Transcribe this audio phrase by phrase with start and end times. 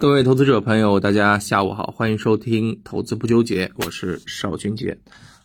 [0.00, 4.98] 各位投资者朋友，大家下午好，欢迎收听投资不纠结，我是邵军杰。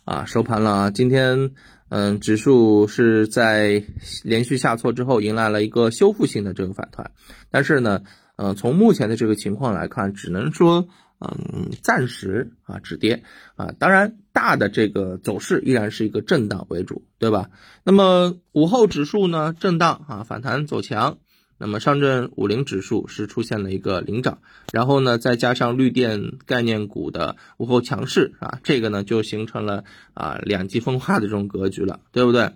[0.06, 1.50] 啊，收盘了啊，今天
[1.90, 3.84] 嗯，指数是在
[4.24, 7.10] 连续下挫之后，迎来了一个修复性的这个反弹，
[7.50, 8.00] 但是呢，
[8.36, 10.88] 呃，从目前的这个情况来看，只能说
[11.18, 13.24] 嗯，暂时啊止跌
[13.56, 17.50] 啊，当然大的这个走势依然是一个震荡为主，对吧？
[17.84, 21.18] 那么午后指数呢，震荡啊，反弹走强。
[21.58, 24.38] 那么上证五零指数是出现了一个领涨，
[24.72, 29.84] 然后呢，再加上绿电概念股的午后强势啊，这个呢就形成了
[30.14, 32.50] 啊两极分化的这种格局了，对不对？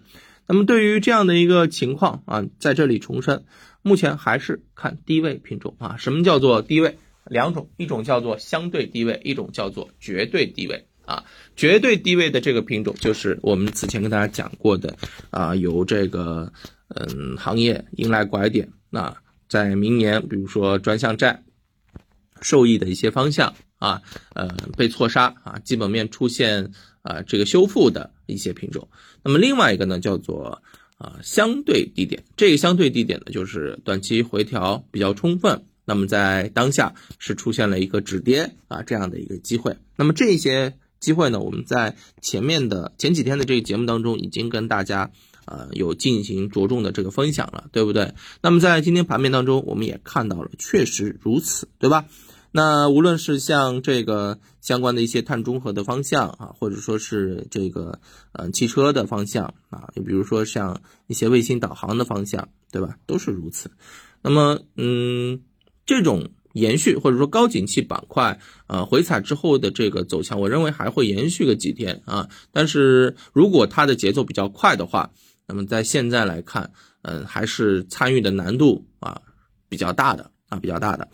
[0.46, 3.44] 那么对于这样的一个情况啊，在这里重申，
[3.82, 5.96] 目前还是看低位品种啊。
[5.96, 6.98] 什么叫做低位？
[7.24, 11.24] 两种，一种叫做相对低位，一种叫做绝对低位啊。
[11.54, 14.96] 绝对低位的这个品种，就是我们此前跟大家讲过的
[15.30, 16.52] 啊，由这个
[16.94, 18.72] 嗯行业迎来拐点。
[18.90, 19.16] 那
[19.48, 21.42] 在明年，比如说专项债
[22.40, 24.02] 受益的一些方向啊，
[24.34, 28.88] 呃，被错杀啊，基本面出现啊这个修复的一些品种。
[29.22, 30.62] 那么另外一个呢，叫做
[30.98, 32.24] 啊相对低点。
[32.36, 35.64] 这个相对低点呢，就是短期回调比较充分。
[35.84, 39.76] 那么在当下是出现了一个止跌啊这样的一个机会。
[39.96, 45.10] 那么这些机会呢，我们在前面的前几天的这个节目当中已经跟大家。
[45.50, 48.14] 呃，有进行着重的这个分享了，对不对？
[48.40, 52.06] 那么在今天盘面当中，我们也看到了，确实如此，对吧？
[52.52, 58.00] 那无论是像这个相关的一些碳中和的方向啊，或者说是这个
[58.32, 62.96] 呃汽车的方向啊，你比如说像一些卫星导航的方向，对吧？
[63.06, 63.70] 都是如此。
[64.22, 65.40] 那么，嗯，
[65.86, 72.28] 这种延续或者说高景气板块呃回踩之后的这个走强，我认为还会延续个几天啊。
[72.50, 75.12] 但是如果它的节奏比较快的话，
[75.52, 76.70] 那么在现在来看，
[77.02, 79.20] 嗯，还是参与的难度啊
[79.68, 81.08] 比较大的啊比较大的。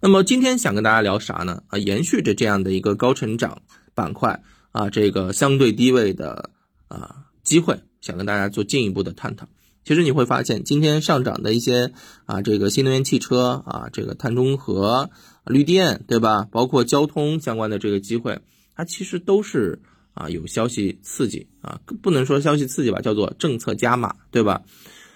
[0.00, 1.62] 那么今天想跟大家聊啥呢？
[1.68, 3.60] 啊，延续着这样的一个高成长
[3.94, 6.48] 板块啊，这个相对低位的
[6.88, 9.46] 啊机会，想跟大家做进一步的探讨。
[9.84, 11.92] 其实你会发现，今天上涨的一些
[12.24, 15.10] 啊，这个新能源汽车啊，这个碳中和、
[15.44, 16.48] 绿电，对吧？
[16.50, 18.40] 包括交通相关的这个机会，
[18.74, 19.82] 它其实都是。
[20.14, 24.62] 啊，有消息刺激啊，不能说消息刺激吧，叫做政策加码，对吧？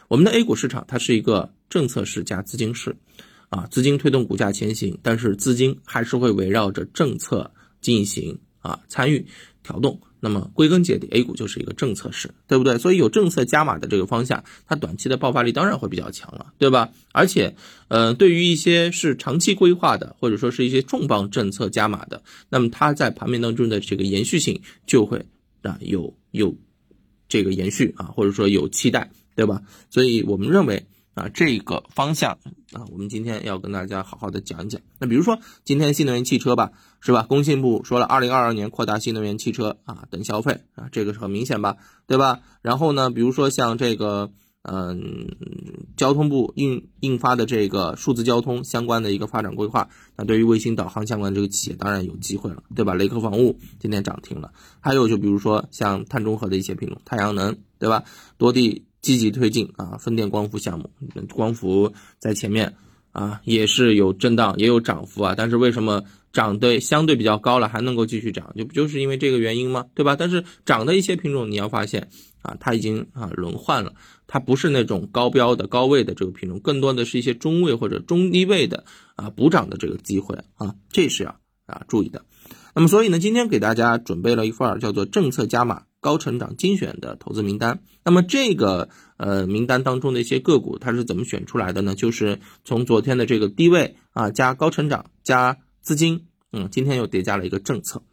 [0.08, 2.96] 我们的 A 股市场它是一个政策市加资金市，
[3.48, 9.26] 啊，资金推动股价前行，但是资金还是会围绕着政策进行啊参与
[9.62, 10.00] 调动。
[10.20, 12.78] 那么归根结底，A 股就是一个政策市，对不对？
[12.78, 16.90] 所以有政策加码的这个方向，它短期的爆发力当然会比较强了，对吧？
[17.12, 17.54] 而且，
[17.88, 25.26] 呃，对于一些是长期规划的，或者说是一些重磅政策加码的，那么它在盘面当中的这个延续性就会
[25.62, 26.54] 啊有有
[27.28, 29.62] 这个延续啊，或者说有期待，对吧？
[29.90, 30.86] 所以我们认为。
[31.16, 32.32] 啊，这个方向
[32.72, 34.82] 啊，我们今天要跟大家好好的讲一讲。
[34.98, 37.22] 那比如说今天新能源汽车吧，是吧？
[37.22, 42.40] 工信部说了，二零二二年扩大新能源汽车啊等消费啊，这个是很明显吧，对吧？
[42.60, 45.26] 然后呢，比如说像这个，嗯，
[45.96, 52.92] 交通部印印发的这个数字交通相关的一个发展规划，那对于卫星导航相关的这个企业当然有机会了，对吧？
[52.92, 58.04] 雷克防务今天涨停了，还有就比如说像碳中和的一些品种，太阳能，对吧？
[58.36, 58.84] 多地。
[59.06, 60.90] 积极推进啊，风电光伏项目，
[61.32, 62.74] 光伏在前面
[63.12, 65.32] 啊，也是有震荡，也有涨幅啊。
[65.36, 66.02] 但是为什么
[66.32, 68.52] 涨的相对比较高了，还能够继续涨？
[68.56, 69.86] 就不就是因为这个原因吗？
[69.94, 70.16] 对吧？
[70.18, 72.08] 但是涨的一些品种，你要发现
[72.42, 73.94] 啊，它已经啊轮换了，
[74.26, 78.84] 它不是那种高标的高位的这个品种，更多的是一些中位或者中低位的
[79.14, 82.24] 啊补涨的这个机会啊，这是要啊注意的。
[82.74, 85.84] 那么所以呢，今天给大家准备了一份叫做政策加码。
[86.06, 91.96] 高成长精选的投资名单，那么这个呃名单当中的一些个股，它是怎么选出来的呢？
[91.96, 98.04] 就是从昨天的这个低位啊加高成长加资金，嗯，今天又叠加了一个政策。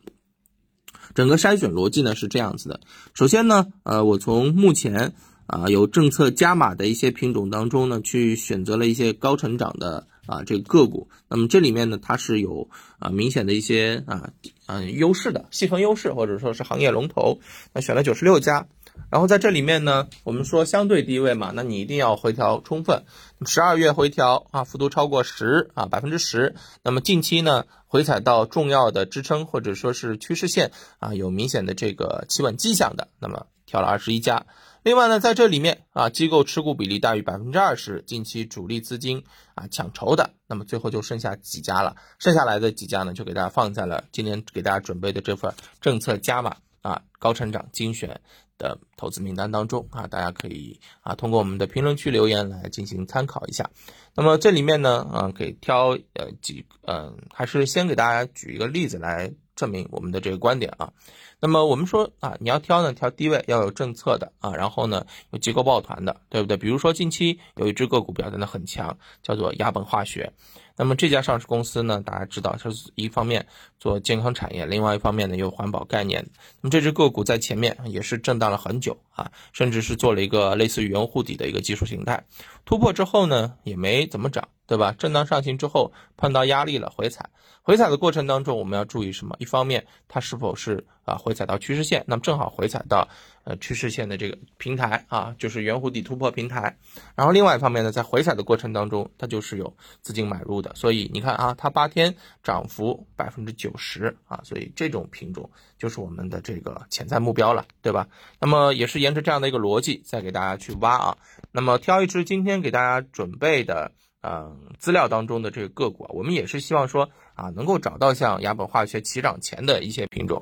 [1.14, 2.80] 整个筛选逻辑呢是这样子的，
[3.14, 5.14] 首先呢，呃，我从目前
[5.46, 10.08] 啊有政策加码的一些品种当中呢，去选择了一些高成长的。
[10.25, 12.69] 啊，这个个股，那么这里面呢，它是有
[13.00, 14.31] 啊明显的一些啊
[14.68, 17.39] 嗯优势的细分优势，或者说是行业龙头，
[17.74, 18.68] 那选了九十六家，
[19.10, 23.06] 然后在这里面呢，我们说相对低位嘛，那你一定要回调充分，
[23.45, 34.45] 十二月回调啊幅度超过十啊百分之十，那么近期呢回踩到重要的支撑或者说是趋势线啊有明显的这个企稳迹象的，那么调了二十一家。
[34.81, 39.24] 另外呢，在这里面啊，机构持股比例大于百分之二十，近期主力资金
[39.56, 41.96] 啊抢筹的，那么最后就剩下几家了。
[42.19, 48.21] 剩下来的几家呢，就给大家放在了今天给大家准备的这份政策加码啊高成长精选
[48.59, 53.71] 的投资名单当中啊，大家可以啊通过我们的评论区留言来进行参考一下。
[54.13, 60.94] 那么这里面呢，啊，给挑呃几嗯，还是先给大家举一个例子来证明我们的这个观点啊。
[61.39, 66.57] 那么我们说啊，你要挑呢，挑低位要有政策的啊，然后呢有结构抱团的，对不对？
[66.57, 70.31] 比如说近期有一只个股表现的很强，叫做亚本化学。
[70.75, 73.46] 那么这家上市公司呢，大家知道它是一方面
[73.80, 76.25] 做健康产业，另外一方面呢有环保概念。
[76.62, 82.24] 那么这只个股在前面也是震荡了很久啊，甚至是做了一个类似于圆弧底的一个技术形态，
[82.66, 84.48] 突破之后呢也没怎么涨。
[84.65, 84.94] 对吧？
[84.98, 87.30] 震荡上行之后碰到压力了，回踩。
[87.62, 89.38] 回踩的过程当中，我们要注意什么？
[89.39, 92.04] 一方面，它是否是啊回踩到趋势线？
[92.07, 93.07] 那么正好回踩到
[93.45, 96.77] 呃趋势线的这个平台啊，就是圆弧底突破平台。
[97.15, 100.75] 然后另外一方面呢，在回踩的过程当中，它就是有资金买入的。
[100.75, 102.13] 所以你看啊，它八天
[102.44, 108.10] 涨幅百分之九十啊，所以这种品种就是我们的这个潜在目标了，对吧？
[108.42, 111.18] 那么也是沿着这样的一个逻辑，再给大家去挖啊。
[111.54, 113.94] 那么挑一只今天给大家准备的。
[114.24, 120.42] 嗯，资料当中的这个个股啊，我们也是希望说啊，能够找到像亚本化学起涨前的一些品种，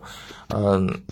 [0.49, 1.03] 嗯，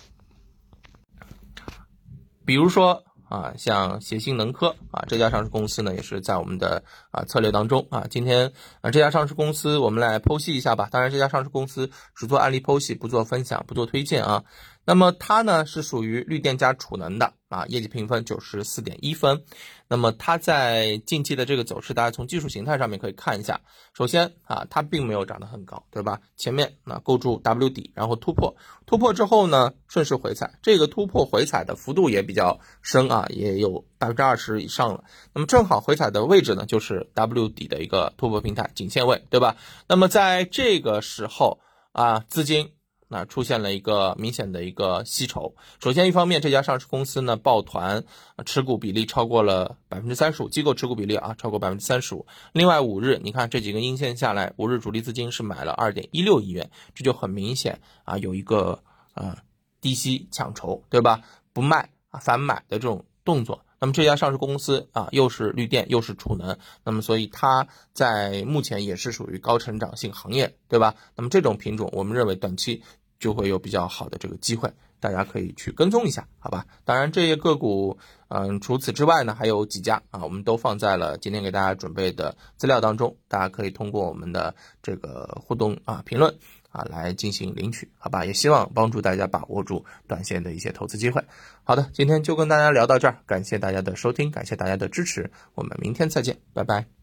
[2.44, 8.06] 比如说啊，像协鑫能科啊这家上市公司呢，也是在我们的啊策略当中啊。
[8.08, 10.88] 今天啊这家上市公司我们来剖析一下吧。
[10.90, 14.44] 当然，这家上市公司只做案例剖析，不做分享，不做推荐啊。
[14.84, 19.44] 那么它呢是属于绿电加储能的啊，业绩评分九十四点一分。
[19.86, 23.60] 那么它在近期的这个走势，大家从技术形态上面可以看一下。
[23.92, 26.20] 首先啊，它并没有涨得很高，对吧？
[26.36, 28.56] 前面啊构筑 W 底，然后突破，
[28.86, 35.04] 突破之后呢顺势回踩，这个突破回踩的幅度也比较深啊，也有百分之二十以上了。
[35.34, 39.56] 那么正好回踩的位置呢，就是 W 底的一个突破平台颈线位，对吧？
[39.88, 41.60] 那么在这个时候
[41.92, 42.72] 啊，资金。
[43.12, 45.56] 那出现了一个明显的一个吸筹。
[45.82, 48.04] 首先，一方面，这家上市公司呢抱团
[48.46, 52.24] 持股比例超过了百分之三十五，机构持股比例啊超过百分之三十五。
[52.52, 58.84] 另外，五日你看这几个阴线下来，五日主力资金是买了二点一六亿元，这就很明显啊有一个
[59.14, 59.36] 呃
[59.80, 61.20] 低吸抢筹，对吧？
[61.52, 63.64] 不卖啊反买的这种动作。
[63.82, 70.96] 那么这家上市公司啊，又是绿电又是储能，那么所以它在目前也是属于高成长性行业，对吧？
[71.16, 72.82] 那么这种品种，我们认为短期
[73.20, 76.66] 就会有比较好的这个机会，大家可以去跟踪一下，好吧？
[76.84, 77.96] 当然这些个股，
[78.26, 84.52] 嗯，除此之外呢，还有几家啊，我们都放在了今天给大家准备的资料当中，大家可以通过我们的
[84.82, 86.34] 这个互动啊评论。
[86.72, 88.24] 啊，来进行领取，好吧？
[88.24, 91.20] 也希望帮助大家把握住短线的一些投资机会。
[91.64, 96.99] 好的，今天就跟大家聊到这儿，感谢大家的收听，感谢大家的支持，我们明天再见，拜拜。